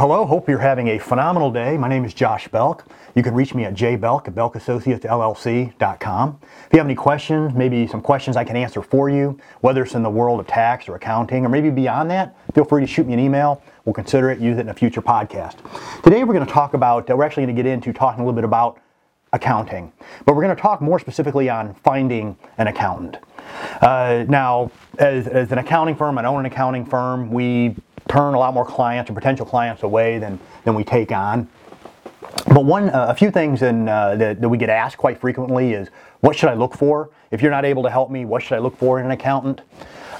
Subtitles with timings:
[0.00, 1.76] hello, hope you're having a phenomenal day.
[1.76, 2.86] My name is Josh Belk.
[3.14, 6.38] You can reach me at jbelk at belkassociatesllc.com.
[6.40, 9.94] If you have any questions, maybe some questions I can answer for you, whether it's
[9.94, 13.06] in the world of tax or accounting, or maybe beyond that, feel free to shoot
[13.06, 13.62] me an email.
[13.84, 15.56] We'll consider it, use it in a future podcast.
[16.02, 18.24] Today we're going to talk about, uh, we're actually going to get into talking a
[18.24, 18.80] little bit about
[19.34, 19.92] accounting,
[20.24, 23.18] but we're going to talk more specifically on finding an accountant.
[23.82, 27.76] Uh, now, as, as an accounting firm, an own an accounting firm, we
[28.10, 31.48] turn a lot more clients or potential clients away than, than we take on.
[32.46, 35.72] But one, uh, a few things in, uh, that, that we get asked quite frequently
[35.72, 35.88] is,
[36.20, 37.10] what should I look for?
[37.30, 39.60] If you're not able to help me, what should I look for in an accountant?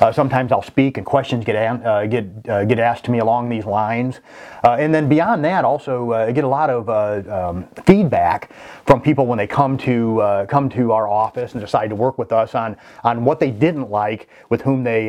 [0.00, 3.50] Uh, sometimes I'll speak and questions get uh, get uh, get asked to me along
[3.50, 4.20] these lines,
[4.64, 6.88] uh, and then beyond that, also I get a lot of
[7.28, 8.50] um, feedback
[8.86, 12.32] from people when they come to come to our office and decide to work with
[12.32, 15.08] us on on what they didn't like with whom they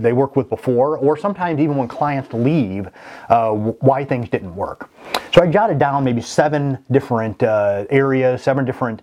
[0.00, 2.88] they worked with before, or sometimes even when clients leave,
[3.28, 4.88] why things didn't work.
[5.32, 9.02] So I jotted down maybe seven different areas, seven different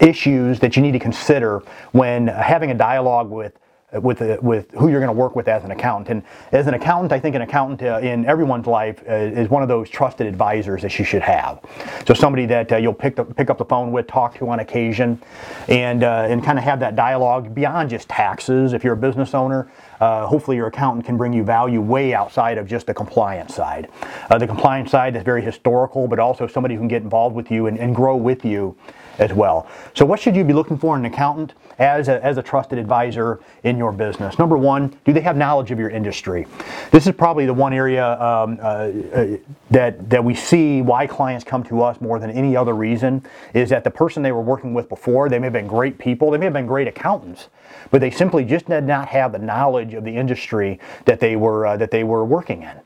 [0.00, 3.58] issues that you need to consider when having a dialogue with
[3.92, 6.08] with with who you're going to work with as an accountant.
[6.08, 6.22] And
[6.52, 9.68] as an accountant, I think an accountant uh, in everyone's life uh, is one of
[9.68, 11.60] those trusted advisors that you should have.
[12.06, 14.60] So somebody that uh, you'll pick the, pick up the phone with, talk to on
[14.60, 15.22] occasion,
[15.68, 18.72] and uh, and kind of have that dialogue beyond just taxes.
[18.72, 22.58] If you're a business owner, uh, hopefully your accountant can bring you value way outside
[22.58, 23.88] of just the compliance side.
[24.30, 27.50] Uh, the compliance side is very historical, but also somebody who can get involved with
[27.50, 28.76] you and, and grow with you
[29.18, 29.66] as well.
[29.94, 32.78] So what should you be looking for in an accountant as a, as a trusted
[32.78, 34.38] advisor in your business?
[34.38, 36.46] Number one, do they have knowledge of your industry?
[36.90, 39.36] This is probably the one area um, uh, uh,
[39.70, 43.24] that, that we see why clients come to us more than any other reason
[43.54, 46.30] is that the person they were working with before, they may have been great people,
[46.30, 47.48] they may have been great accountants,
[47.90, 51.66] but they simply just did not have the knowledge of the industry that they were,
[51.66, 52.80] uh, that they were working in.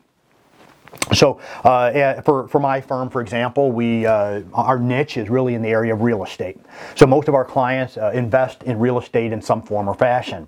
[1.15, 5.63] So uh, for, for my firm, for example, we, uh, our niche is really in
[5.63, 6.59] the area of real estate.
[6.95, 10.47] So most of our clients uh, invest in real estate in some form or fashion.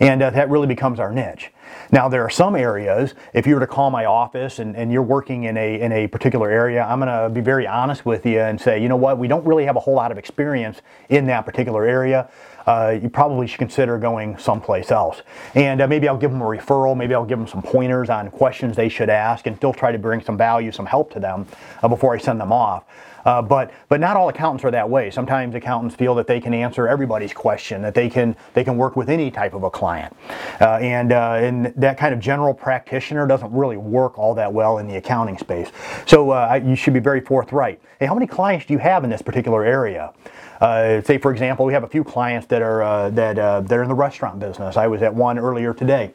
[0.00, 1.50] And uh, that really becomes our niche.
[1.90, 5.02] Now, there are some areas, if you were to call my office and, and you're
[5.02, 8.40] working in a, in a particular area, I'm going to be very honest with you
[8.40, 11.26] and say, you know what, we don't really have a whole lot of experience in
[11.26, 12.28] that particular area
[12.66, 15.22] uh, you probably should consider going someplace else.
[15.54, 18.30] And uh, maybe I'll give them a referral, maybe I'll give them some pointers on
[18.30, 21.46] questions they should ask and still try to bring some value, some help to them
[21.82, 22.84] uh, before I send them off.
[23.24, 25.10] Uh, but but not all accountants are that way.
[25.10, 28.96] Sometimes accountants feel that they can answer everybody's question, that they can they can work
[28.96, 30.16] with any type of a client,
[30.60, 34.78] uh, and uh, and that kind of general practitioner doesn't really work all that well
[34.78, 35.70] in the accounting space.
[36.06, 37.80] So uh, you should be very forthright.
[37.98, 40.12] Hey, how many clients do you have in this particular area?
[40.60, 43.82] Uh, say, for example, we have a few clients that are uh, that uh, they're
[43.82, 44.76] in the restaurant business.
[44.76, 46.12] I was at one earlier today.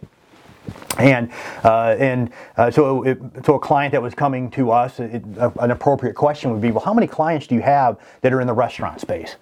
[0.97, 1.31] And
[1.63, 5.23] uh, and uh, so it, so a client that was coming to us, it,
[5.59, 8.47] an appropriate question would be, well, how many clients do you have that are in
[8.47, 9.35] the restaurant space?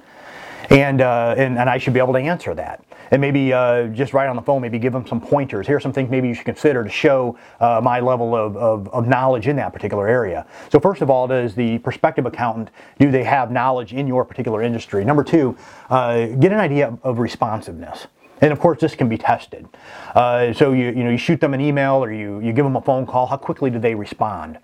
[0.73, 2.83] And, uh, and, and I should be able to answer that.
[3.11, 5.67] And maybe uh, just right on the phone, maybe give them some pointers.
[5.67, 8.89] Here are some things maybe you should consider to show uh, my level of, of,
[8.89, 10.47] of, knowledge in that particular area.
[10.71, 14.63] So first of all, does the prospective accountant, do they have knowledge in your particular
[14.63, 15.05] industry?
[15.05, 15.55] Number two,
[15.91, 18.07] uh, get an idea of responsiveness.
[18.41, 19.67] And of course, this can be tested.
[20.15, 22.75] Uh, so you, you, know, you shoot them an email or you, you give them
[22.75, 23.27] a phone call.
[23.27, 24.57] How quickly do they respond?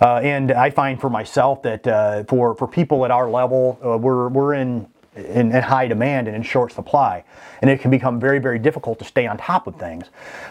[0.00, 3.98] Uh, and I find for myself that uh, for, for people at our level, uh,
[3.98, 4.86] we're, we're in
[5.16, 7.24] in, in, high demand and in short supply.
[7.60, 10.06] And it can become very, very difficult to stay on top of things.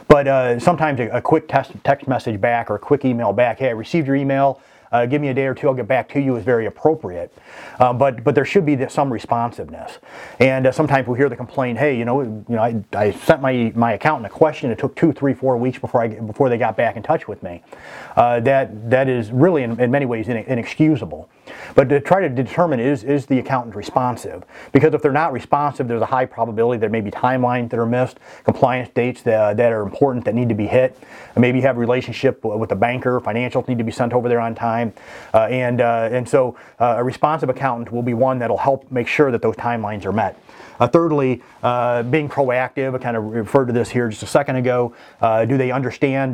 [0.08, 3.60] But uh, sometimes a, a quick text, text message back or a quick email back,
[3.60, 4.62] hey, I received your email
[4.92, 7.34] uh, give me a day or two, I'll get back to you is very appropriate.
[7.80, 10.00] Uh, but but there should be some responsiveness.
[10.40, 13.42] And uh, sometimes we hear the complaint, hey, you know, you know, I, I sent
[13.42, 14.72] my my accountant a question.
[14.72, 17.42] It took two, three, four weeks before I before they got back in touch with
[17.44, 17.64] me.
[18.16, 21.30] Uh, that that is really in, in many ways in, inexcusable.
[21.76, 24.44] But to try to determine is is the accountant responsive?
[24.72, 27.86] Because if they're not responsive, there's a high probability there may be timelines that are
[27.86, 30.98] missed, compliance dates that, that are important that need to be hit.
[31.36, 34.40] Maybe you have a relationship with a banker, financials need to be sent over there
[34.40, 34.94] on time time.
[35.34, 39.08] Uh, and, uh, and so uh, a responsive accountant will be one that'll help make
[39.08, 40.42] sure that those timelines are met.
[40.80, 42.96] Uh, thirdly, uh, being proactive.
[42.96, 44.96] I kind of referred to this here just a second ago.
[45.20, 46.34] Uh, do they understand?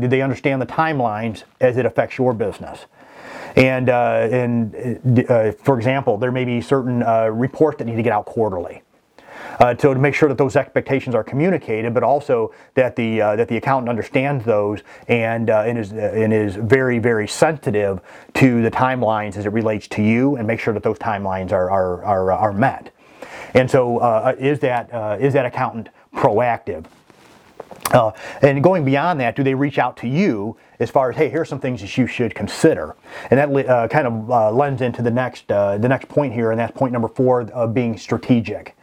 [0.00, 2.86] do they understand the timelines as it affects your business?
[3.56, 7.00] And and for example, there may be certain
[7.32, 8.82] reports that need to get out quarterly
[9.60, 13.48] uh, to, make sure that those expectations are communicated, but also that the uh, that
[13.48, 18.00] the accountant understands those and uh, and is and is very very sensitive
[18.34, 21.70] to the timelines as it relates to you, and make sure that those timelines are
[21.70, 22.90] are are, are met.
[23.54, 26.84] And so, uh, is that uh, is that accountant proactive?
[27.92, 28.10] Uh,
[28.42, 31.48] and going beyond that, do they reach out to you as far as, hey, here's
[31.48, 32.96] some things that you should consider?
[33.30, 36.50] And that uh, kind of uh, lends into the next uh, the next point here,
[36.50, 38.76] and that's point number four being strategic.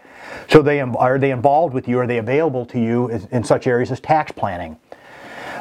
[0.50, 2.00] So they are they involved with you?
[2.00, 4.78] Are they available to you in such areas as tax planning?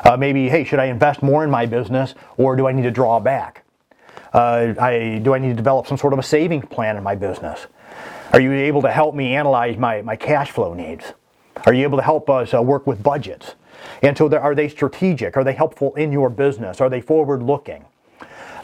[0.05, 2.91] Uh, maybe, hey, should I invest more in my business, or do I need to
[2.91, 3.65] draw back?
[4.33, 7.15] Uh, I, do I need to develop some sort of a savings plan in my
[7.15, 7.67] business?
[8.33, 11.13] Are you able to help me analyze my, my cash flow needs?
[11.67, 13.55] Are you able to help us uh, work with budgets?
[14.03, 15.37] And so, are they strategic?
[15.37, 16.81] Are they helpful in your business?
[16.81, 17.85] Are they forward looking?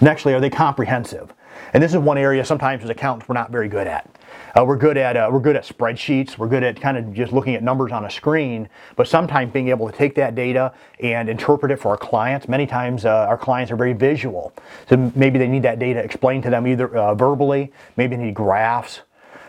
[0.01, 1.33] Nextly, are they comprehensive?
[1.73, 4.09] And this is one area sometimes as accountants we're not very good at.
[4.55, 6.39] Uh, we're good at uh, we're good at spreadsheets.
[6.39, 8.69] We're good at kind of just looking at numbers on a screen.
[8.97, 12.49] But sometimes being able to take that data and interpret it for our clients.
[12.49, 14.53] Many times uh, our clients are very visual,
[14.89, 18.35] so maybe they need that data explained to them either uh, verbally, maybe they need
[18.35, 19.01] graphs,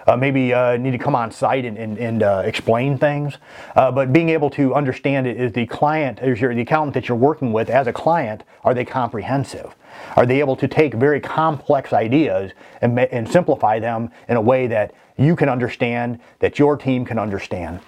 [0.08, 3.38] uh, maybe uh, need to come on site and, and, and explain things.
[3.76, 7.18] But being able to understand it is the client, is your, the accountant that you're
[7.18, 9.76] working with as a client, are they comprehensive?
[10.16, 12.52] Are they able to take very complex ideas
[12.82, 17.20] and, and simplify them in a way that you can understand, that your team can
[17.20, 17.80] understand?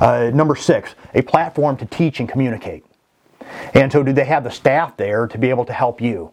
[0.00, 2.84] Uh, number six, a platform to teach and communicate.
[3.74, 6.32] And so, do they have the staff there to be able to help you?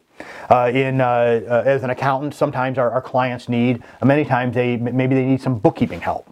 [0.50, 3.81] Uh, in uh, uh, as an accountant, sometimes our, our clients need.
[4.04, 6.31] many times they maybe they need some bookkeeping help.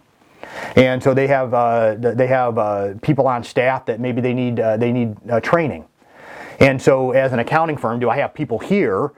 [0.76, 4.60] And so they have uh, they have uh, people on staff that maybe they need
[4.60, 5.86] uh, they need training.
[6.60, 9.12] And so, as an accounting firm, do I have people here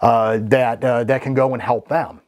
[0.00, 2.20] that that can go and help them?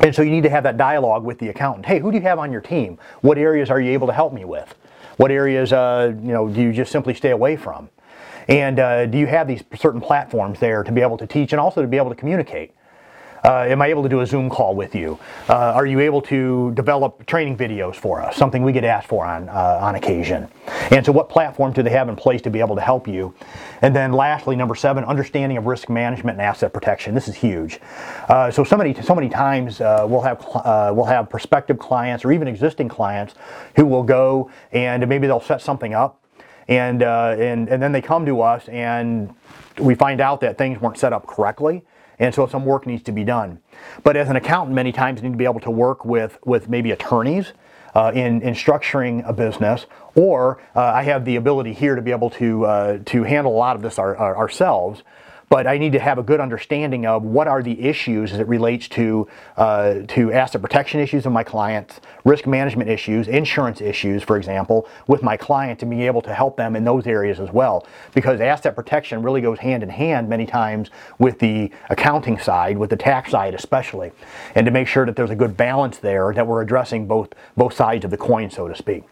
[0.00, 1.86] And so you need to have that dialogue with the accountant.
[1.86, 2.98] Hey, who do you have on your team?
[3.22, 4.74] What areas are you able to help me with?
[5.16, 7.88] What areas, uh, you know, do you just simply stay away from?
[8.48, 11.60] And uh, do you have these certain platforms there to be able to teach and
[11.60, 12.75] also to be able to communicate?
[13.46, 15.20] Uh, am I able to do a Zoom call with you?
[15.48, 18.36] Uh, are you able to develop training videos for us?
[18.36, 20.48] Something we get asked for on uh, on occasion.
[20.90, 23.32] And so, what platform do they have in place to be able to help you?
[23.82, 27.14] And then, lastly, number seven, understanding of risk management and asset protection.
[27.14, 27.78] This is huge.
[28.28, 32.24] Uh, so, so many so many times uh, we'll have uh, we'll have prospective clients
[32.24, 33.36] or even existing clients
[33.76, 36.20] who will go and maybe they'll set something up
[36.68, 39.32] and, uh, and, and then they come to us and
[39.78, 41.84] we find out that things weren't set up correctly.
[42.18, 43.60] And so some work needs to be done.
[44.02, 46.68] But as an accountant, many times you need to be able to work with, with
[46.68, 47.52] maybe attorneys
[47.94, 52.10] uh, in, in structuring a business, or uh, I have the ability here to be
[52.10, 55.02] able to, uh, to handle a lot of this our, our, ourselves
[55.48, 58.48] but I need to have a good understanding of what are the issues as it
[58.48, 64.22] relates to uh, to asset protection issues of my clients, risk management issues, insurance issues,
[64.22, 67.50] for example, with my client to be able to help them in those areas as
[67.50, 67.86] well.
[68.14, 72.90] Because asset protection really goes hand in hand many times with the accounting side, with
[72.90, 74.10] the tax side especially,
[74.54, 77.72] and to make sure that there's a good balance there that we're addressing both both
[77.72, 79.04] sides of the coin, so to speak.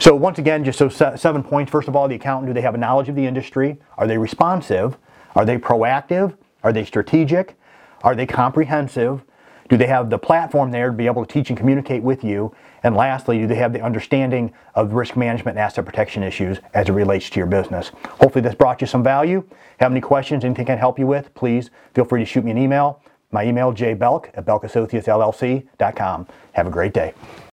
[0.00, 1.70] So once again, just so seven points.
[1.70, 3.78] First of all, the accountant, do they have a knowledge of the industry?
[3.96, 4.96] Are they responsive?
[5.34, 6.36] Are they proactive?
[6.62, 7.56] Are they strategic?
[8.02, 9.22] Are they comprehensive?
[9.68, 12.54] Do they have the platform there to be able to teach and communicate with you?
[12.82, 16.88] And lastly, do they have the understanding of risk management and asset protection issues as
[16.88, 17.90] it relates to your business?
[18.20, 19.44] Hopefully, this brought you some value.
[19.80, 22.50] Have any questions, anything I can help you with, please feel free to shoot me
[22.50, 23.02] an email.
[23.30, 26.26] My email, jbelk at belkassociatesllc.com.
[26.52, 27.12] Have a great day.